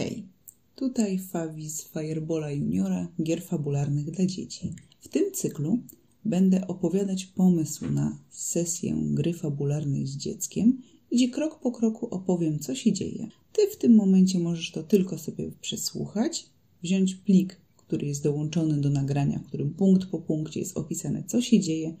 [0.00, 0.26] Hej,
[0.76, 4.72] tutaj Fawi Firebola Juniora, gier fabularnych dla dzieci.
[5.00, 5.78] W tym cyklu
[6.24, 10.82] będę opowiadać pomysł na sesję gry fabularnej z dzieckiem,
[11.12, 13.28] gdzie krok po kroku opowiem, co się dzieje.
[13.52, 16.46] Ty w tym momencie możesz to tylko sobie przesłuchać,
[16.82, 21.42] wziąć plik, który jest dołączony do nagrania, w którym punkt po punkcie jest opisane, co
[21.42, 21.94] się dzieje,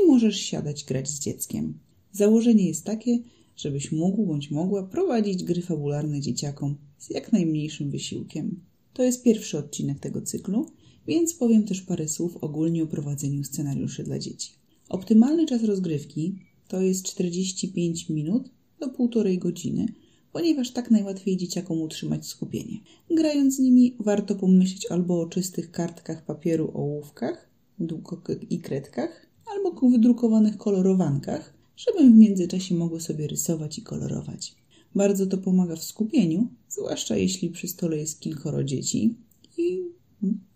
[0.00, 1.78] i możesz siadać grać z dzieckiem.
[2.12, 3.18] Założenie jest takie,
[3.56, 8.60] żebyś mógł bądź mogła prowadzić gry fabularne dzieciakom z jak najmniejszym wysiłkiem.
[8.92, 10.66] To jest pierwszy odcinek tego cyklu,
[11.06, 14.52] więc powiem też parę słów ogólnie o prowadzeniu scenariuszy dla dzieci.
[14.88, 19.86] Optymalny czas rozgrywki to jest 45 minut do półtorej godziny,
[20.32, 22.80] ponieważ tak najłatwiej dzieciakom utrzymać skupienie.
[23.10, 27.50] Grając z nimi warto pomyśleć albo o czystych kartkach papieru ołówkach
[28.50, 34.54] i kredkach, albo wydrukowanych kolorowankach, żeby w międzyczasie mogły sobie rysować i kolorować.
[34.94, 39.14] Bardzo to pomaga w skupieniu, zwłaszcza jeśli przy stole jest kilkoro dzieci
[39.58, 39.82] i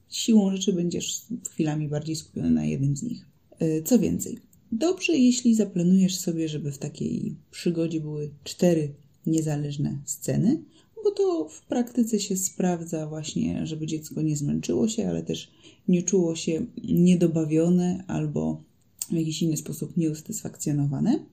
[0.09, 3.27] siłą rzeczy będziesz chwilami bardziej skupiony na jednym z nich.
[3.59, 4.39] E, co więcej,
[4.73, 8.95] dobrze jeśli zaplanujesz sobie, żeby w takiej przygodzie były cztery
[9.27, 10.63] niezależne sceny,
[11.05, 15.51] bo to w praktyce się sprawdza właśnie, żeby dziecko nie zmęczyło się, ale też
[15.89, 18.63] nie czuło się niedobawione albo
[19.11, 21.25] w jakiś inny sposób nieusatysfakcjonowane,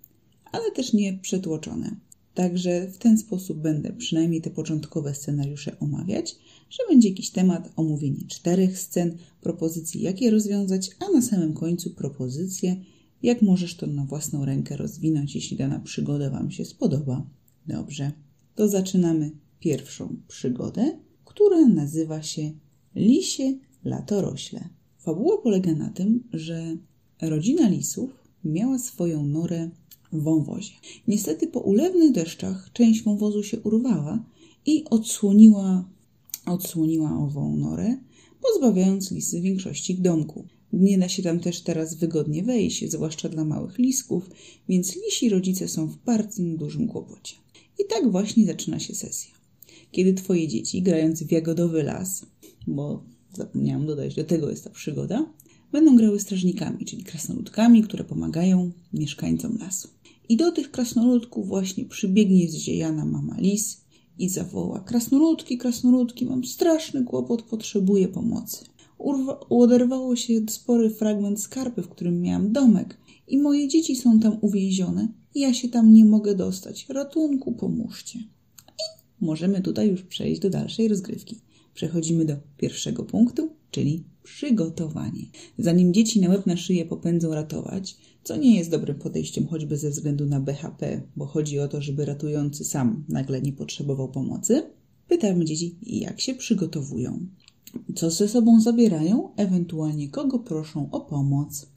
[0.51, 1.95] ale też nie przetłoczone.
[2.37, 6.35] Także w ten sposób będę przynajmniej te początkowe scenariusze omawiać,
[6.69, 11.89] że będzie jakiś temat, omówienie czterech scen, propozycji, jak je rozwiązać, a na samym końcu
[11.89, 12.75] propozycje,
[13.23, 17.29] jak możesz to na własną rękę rozwinąć, jeśli dana przygoda Wam się spodoba.
[17.67, 18.11] Dobrze,
[18.55, 22.51] to zaczynamy pierwszą przygodę, która nazywa się
[22.95, 24.69] Lisie Latorośle.
[24.97, 26.77] Fabuła polega na tym, że
[27.21, 29.69] rodzina lisów miała swoją norę
[30.11, 30.73] wąwozie.
[31.07, 34.25] Niestety po ulewnych deszczach część wąwozu się urwała
[34.65, 35.89] i odsłoniła,
[36.45, 37.97] odsłoniła ową norę,
[38.41, 40.45] pozbawiając lisy większości domku.
[40.73, 44.29] Nie da się tam też teraz wygodnie wejść, zwłaszcza dla małych lisków,
[44.69, 47.35] więc lisi rodzice są w bardzo dużym kłopocie.
[47.79, 49.31] I tak właśnie zaczyna się sesja.
[49.91, 52.25] Kiedy twoje dzieci, grając w jagodowy las,
[52.67, 53.03] bo
[53.33, 55.33] zapomniałam dodać, do tego jest ta przygoda,
[55.71, 59.87] będą grały strażnikami, czyli krasnoludkami, które pomagają mieszkańcom lasu.
[60.29, 63.81] I do tych krasnoludków właśnie przybiegnie zdziejana mama lis
[64.17, 68.65] i zawoła: Krasnoludki, krasnoludki, mam straszny kłopot, potrzebuję pomocy.
[69.49, 75.07] Oderwało się spory fragment skarpy, w którym miałam domek, i moje dzieci są tam uwięzione,
[75.35, 76.85] ja się tam nie mogę dostać.
[76.89, 78.19] Ratunku, pomóżcie.
[79.21, 81.41] I możemy tutaj już przejść do dalszej rozgrywki.
[81.73, 85.25] Przechodzimy do pierwszego punktu, czyli przygotowanie.
[85.57, 89.89] Zanim dzieci na łeb na szyję popędzą ratować, co nie jest dobrym podejściem choćby ze
[89.89, 94.63] względu na BHP, bo chodzi o to, żeby ratujący sam nagle nie potrzebował pomocy,
[95.07, 97.27] pytamy dzieci, jak się przygotowują,
[97.95, 101.67] co ze sobą zabierają, ewentualnie kogo proszą o pomoc.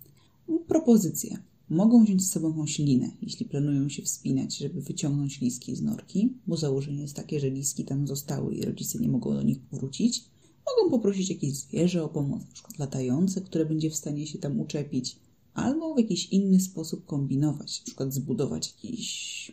[0.67, 1.37] Propozycje.
[1.69, 6.35] Mogą wziąć z sobą jakąś linę, jeśli planują się wspinać, żeby wyciągnąć liski z norki,
[6.47, 10.25] bo założenie jest takie, że liski tam zostały i rodzice nie mogą do nich powrócić.
[10.67, 15.17] Mogą poprosić jakieś zwierzę o pomoc, przykład latające, które będzie w stanie się tam uczepić,
[15.63, 19.53] albo w jakiś inny sposób kombinować, na przykład zbudować jakiś.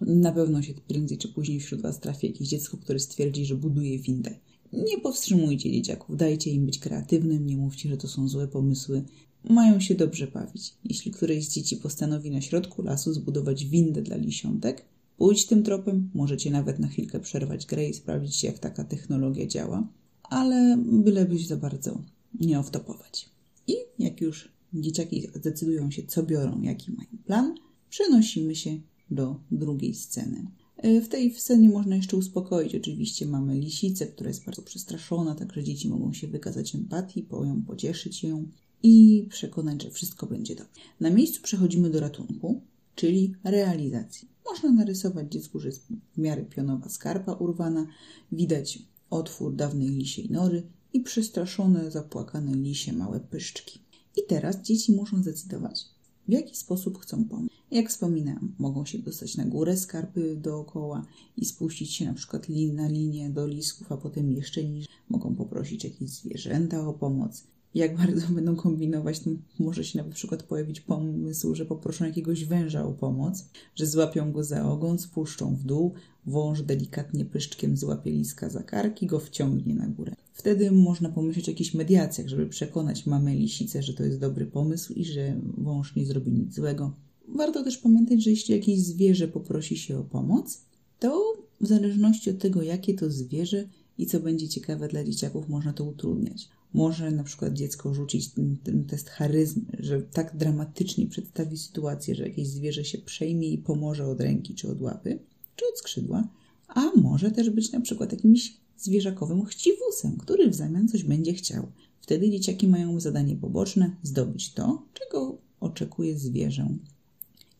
[0.00, 3.98] Na pewno się prędzej czy później wśród Was trafi jakieś dziecko, które stwierdzi, że buduje
[3.98, 4.34] windę.
[4.72, 9.04] Nie powstrzymujcie dzieciaków, dajcie im być kreatywnym, nie mówcie, że to są złe pomysły.
[9.44, 10.74] Mają się dobrze bawić.
[10.84, 14.84] Jeśli któreś z dzieci postanowi na środku lasu zbudować windę dla lisiątek,
[15.16, 19.88] pójdź tym tropem, możecie nawet na chwilkę przerwać grę i sprawdzić, jak taka technologia działa
[20.30, 22.02] ale bylebyś za bardzo
[22.40, 23.28] nie oftopować.
[23.66, 27.54] I jak już dzieciaki zdecydują się, co biorą, jaki mają plan,
[27.90, 30.46] przenosimy się do drugiej sceny.
[30.76, 32.74] E, w tej scenie można jeszcze uspokoić.
[32.74, 38.24] Oczywiście mamy lisicę, która jest bardzo przestraszona, także dzieci mogą się wykazać empatii, ją pocieszyć
[38.24, 38.48] ją
[38.82, 40.80] i przekonać, że wszystko będzie dobrze.
[41.00, 42.62] Na miejscu przechodzimy do ratunku,
[42.94, 44.28] czyli realizacji.
[44.44, 47.86] Można narysować dziecku, że jest w miarę pionowa skarpa urwana,
[48.32, 48.78] widać
[49.10, 50.62] otwór dawnej lisiej nory
[50.92, 53.80] i przestraszone, zapłakane lisie małe pyszczki.
[54.16, 55.84] I teraz dzieci muszą zdecydować,
[56.28, 57.50] w jaki sposób chcą pomóc.
[57.70, 62.74] Jak wspominałam, mogą się dostać na górę skarpy dookoła i spuścić się na przykład lin
[62.74, 64.88] na linię do lisków, a potem jeszcze niżej.
[65.08, 67.44] Mogą poprosić jakieś zwierzęta o pomoc.
[67.74, 72.84] Jak bardzo będą kombinować, to może się na przykład pojawić pomysł, że poproszą jakiegoś węża
[72.84, 75.94] o pomoc, że złapią go za ogon, spuszczą w dół,
[76.26, 80.09] Wąż delikatnie pyszczkiem złapie liska za karki, go wciągnie na górę.
[80.40, 84.92] Wtedy można pomyśleć o jakichś mediacjach, żeby przekonać mamę lisicę, że to jest dobry pomysł
[84.92, 86.96] i że wąż nie zrobi nic złego.
[87.28, 90.64] Warto też pamiętać, że jeśli jakieś zwierzę poprosi się o pomoc,
[90.98, 95.72] to w zależności od tego, jakie to zwierzę i co będzie ciekawe dla dzieciaków, można
[95.72, 96.48] to utrudniać.
[96.74, 102.28] Może na przykład dziecko rzucić ten, ten test charyzmy, że tak dramatycznie przedstawi sytuację, że
[102.28, 105.18] jakieś zwierzę się przejmie i pomoże od ręki czy od łapy,
[105.56, 106.28] czy od skrzydła,
[106.68, 111.66] a może też być na przykład jakimś zwierzakowym chciwusem, który w zamian coś będzie chciał.
[112.00, 116.68] Wtedy dzieciaki mają zadanie poboczne zdobyć to, czego oczekuje zwierzę.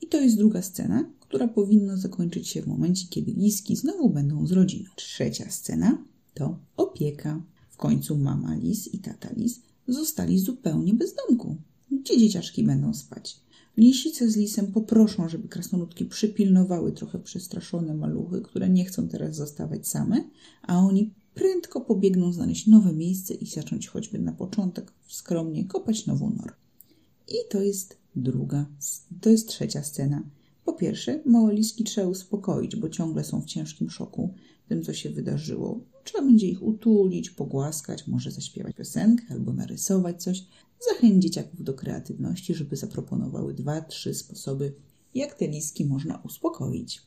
[0.00, 4.46] I to jest druga scena, która powinna zakończyć się w momencie, kiedy liski znowu będą
[4.46, 4.90] z rodziną.
[4.96, 7.42] Trzecia scena to opieka.
[7.70, 11.56] W końcu mama lis i tata lis zostali zupełnie bez domku.
[11.90, 13.40] Gdzie dzieciaczki będą spać?
[13.80, 19.88] Lisice z lisem poproszą, żeby krasnoludki przypilnowały trochę przestraszone maluchy, które nie chcą teraz zostawać
[19.88, 20.24] same,
[20.62, 26.30] a oni prędko pobiegną znaleźć nowe miejsce i zacząć choćby na początek skromnie kopać nową
[26.30, 26.52] norę.
[27.28, 28.66] I to jest druga,
[29.20, 30.22] to jest trzecia scena.
[30.64, 34.34] Po pierwsze, małe liski trzeba uspokoić, bo ciągle są w ciężkim szoku
[34.68, 35.80] tym, co się wydarzyło.
[36.04, 40.46] Trzeba będzie ich utulić, pogłaskać, może zaśpiewać piosenkę albo narysować coś.
[40.88, 44.74] Zachęcić dzieciaków do kreatywności, żeby zaproponowały dwa, trzy sposoby,
[45.14, 47.02] jak te liski można uspokoić.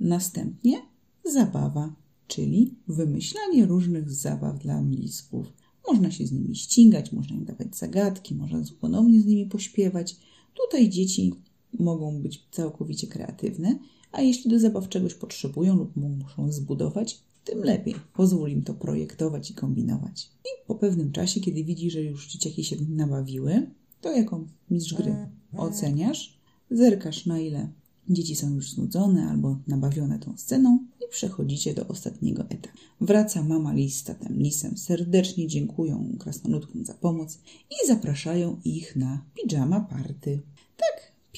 [0.00, 0.82] Następnie
[1.24, 1.94] zabawa,
[2.26, 5.46] czyli wymyślanie różnych zabaw dla lisków.
[5.88, 10.16] Można się z nimi ścigać, można im dawać zagadki, można ponownie z nimi pośpiewać.
[10.54, 11.34] Tutaj dzieci
[11.78, 13.78] mogą być całkowicie kreatywne,
[14.12, 17.94] a jeśli do zabaw czegoś potrzebują lub muszą zbudować, tym lepiej.
[18.14, 20.30] Pozwól im to projektować i kombinować.
[20.44, 25.16] I po pewnym czasie, kiedy widzi, że już dzieciaki się nabawiły, to jako mistrz gry
[25.56, 26.38] oceniasz,
[26.70, 27.68] zerkasz na ile
[28.10, 32.78] dzieci są już znudzone albo nabawione tą sceną i przechodzicie do ostatniego etapu.
[33.00, 37.38] Wraca mama lis z tatem lisem, serdecznie dziękują krasnoludkom za pomoc
[37.70, 40.40] i zapraszają ich na pijama party.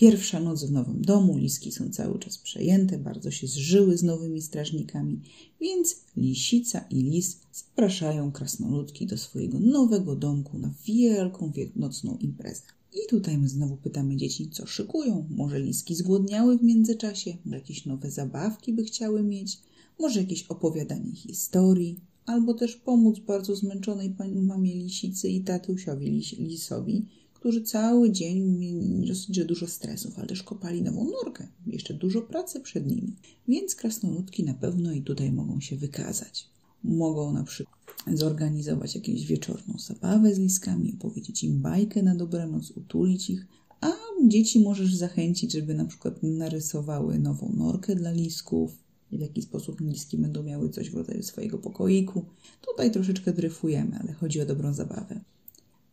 [0.00, 4.43] Pierwsza noc w nowym domu, liski są cały czas przejęte, bardzo się zżyły z nowymi
[4.43, 5.20] strażnikami,
[5.61, 12.62] więc lisica i lis zapraszają krasnoludki do swojego nowego domku na wielką nocną imprezę.
[12.93, 15.26] I tutaj my znowu pytamy dzieci, co szykują.
[15.31, 19.58] Może liski zgłodniały w międzyczasie, może jakieś nowe zabawki by chciały mieć,
[19.99, 27.06] może jakieś opowiadanie historii, albo też pomóc bardzo zmęczonej mamie lisicy i tatusiowi lis lisowi,
[27.40, 31.48] którzy cały dzień mieli dosyć dużo stresów, ale też kopali nową nurkę.
[31.66, 33.16] Jeszcze dużo pracy przed nimi.
[33.48, 36.48] Więc krasnoludki na pewno i tutaj mogą się wykazać.
[36.84, 37.78] Mogą na przykład
[38.12, 43.46] zorganizować jakąś wieczorną zabawę z liskami, opowiedzieć im bajkę na dobranoc, utulić ich,
[43.81, 43.92] a
[44.26, 48.78] dzieci możesz zachęcić, żeby na przykład narysowały nową norkę dla lisków,
[49.12, 52.25] w jaki sposób liski będą miały coś w rodzaju swojego pokoiku.
[52.69, 55.20] Tutaj troszeczkę dryfujemy, ale chodzi o dobrą zabawę.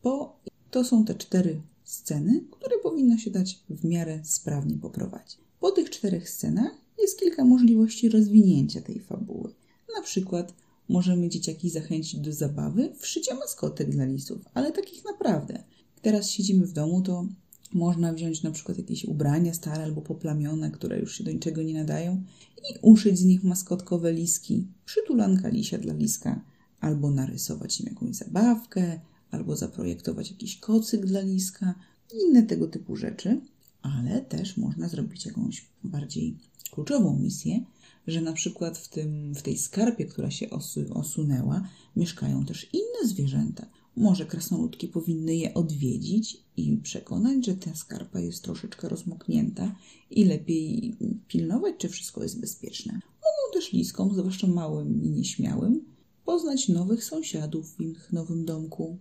[0.02, 0.38] Po
[0.78, 5.38] to są te cztery sceny, które powinno się dać w miarę sprawnie poprowadzić.
[5.60, 6.72] Po tych czterech scenach
[7.02, 9.54] jest kilka możliwości rozwinięcia tej fabuły.
[9.96, 10.54] Na przykład
[10.90, 15.64] możemy dzieciaki zachęcić do zabawy w szycia maskotek dla lisów, ale takich naprawdę.
[16.02, 17.28] Teraz siedzimy w domu, to
[17.74, 21.74] można wziąć na przykład jakieś ubrania stare albo poplamione, które już się do niczego nie
[21.74, 22.24] nadają
[22.58, 26.42] i uszyć z nich maskotkowe liski, przytulanka lisia dla liska,
[26.80, 29.00] albo narysować im jakąś zabawkę,
[29.32, 31.76] albo zaprojektować jakiś kocyk dla liska,
[32.14, 33.42] inne tego typu rzeczy,
[33.82, 36.38] ale też można zrobić jakąś bardziej
[36.72, 37.66] kluczową misję,
[38.08, 43.10] że na przykład w, tym, w tej skarpie, która się osu, osunęła, mieszkają też inne
[43.10, 43.66] zwierzęta.
[43.96, 49.76] Może krasnoludki powinny je odwiedzić i przekonać, że ta skarpa jest troszeczkę rozmoknięta
[50.12, 50.98] i lepiej
[51.28, 52.94] pilnować, czy wszystko jest bezpieczne.
[52.94, 55.86] Mogą też liskom, zwłaszcza małym i nieśmiałym,
[56.26, 58.98] poznać nowych sąsiadów w ich nowym domku,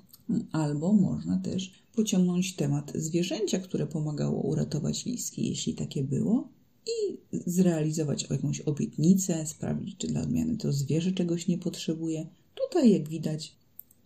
[0.53, 6.49] Albo można też pociągnąć temat zwierzęcia, które pomagało uratować liski, jeśli takie było,
[6.87, 12.27] i zrealizować jakąś obietnicę, sprawdzić, czy dla odmiany to zwierzę czegoś nie potrzebuje.
[12.55, 13.57] Tutaj, jak widać,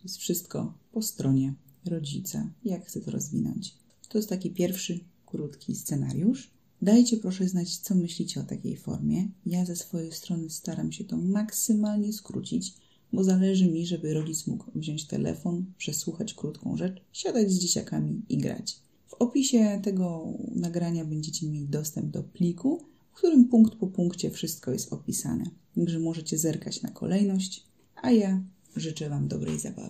[0.03, 1.53] jest wszystko po stronie
[1.85, 3.75] rodzica, jak chce to rozwinąć.
[4.09, 6.51] To jest taki pierwszy, krótki scenariusz.
[6.81, 9.27] Dajcie proszę znać, co myślicie o takiej formie.
[9.45, 12.73] Ja ze swojej strony staram się to maksymalnie skrócić
[13.13, 18.37] bo zależy mi, żeby rodzic mógł wziąć telefon, przesłuchać krótką rzecz, siadać z dzieciakami i
[18.37, 18.79] grać.
[19.07, 24.71] W opisie tego nagrania będziecie mieli dostęp do pliku, w którym punkt po punkcie wszystko
[24.71, 25.43] jest opisane.
[25.75, 27.63] Także możecie zerkać na kolejność,
[27.95, 28.43] a ja
[28.75, 29.89] życzę Wam dobrej zabawy.